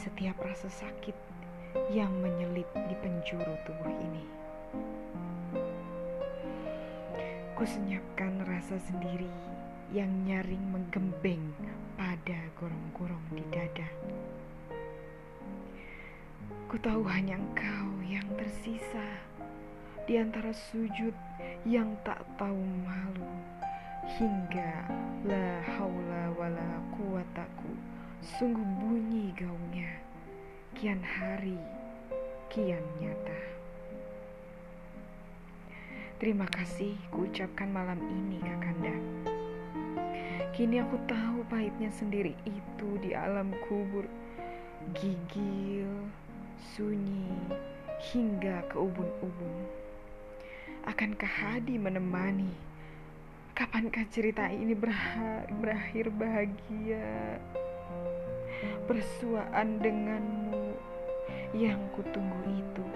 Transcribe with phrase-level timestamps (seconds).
[0.00, 1.12] setiap rasa sakit
[1.92, 4.24] yang menyelip di penjuru tubuh ini.
[7.52, 9.28] Kusenyapkan rasa sendiri
[9.92, 11.52] yang nyaring menggembeng
[12.00, 13.84] pada gorong-gorong di dada.
[16.72, 19.20] Ku tahu hanya engkau yang tersisa
[20.08, 21.12] di antara sujud
[21.68, 22.56] yang tak tahu
[22.88, 23.28] malu
[24.16, 24.88] hingga
[25.28, 30.00] la haula wala quwataku sungguh bunyi gaungnya
[30.72, 31.60] kian hari
[32.48, 33.40] kian nyata.
[36.16, 38.96] Terima kasih kuucapkan malam ini Kakanda.
[40.56, 44.08] Kini aku tahu pahitnya sendiri itu di alam kubur.
[44.96, 46.08] Gigil,
[46.72, 47.28] sunyi,
[48.08, 49.68] hingga ke ubun-ubun.
[50.88, 52.48] Akankah Hadi menemani?
[53.52, 54.72] Kapankah cerita ini
[55.60, 57.36] berakhir bahagia?
[58.84, 60.76] Bersuaan denganmu
[61.54, 62.86] yang kutunggu itu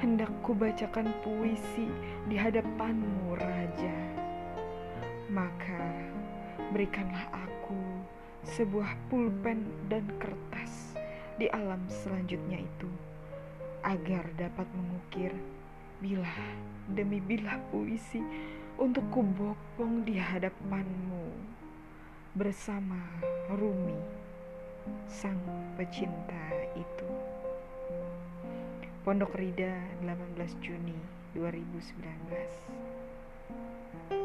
[0.00, 1.84] hendak kubacakan puisi
[2.24, 3.96] di hadapanmu, Raja.
[5.28, 5.84] Maka
[6.72, 7.76] berikanlah aku
[8.48, 10.96] sebuah pulpen dan kertas
[11.36, 12.88] di alam selanjutnya itu,
[13.84, 15.36] agar dapat mengukir
[16.00, 16.38] bilah
[16.88, 18.24] demi bilah puisi
[18.80, 21.28] untuk kubopong di hadapanmu
[22.30, 23.02] bersama
[23.50, 23.98] Rumi,
[25.10, 25.42] sang
[25.74, 26.38] pecinta
[26.78, 27.10] itu.
[29.02, 29.74] Pondok Rida,
[30.06, 30.94] 18 Juni
[31.34, 34.19] 2019.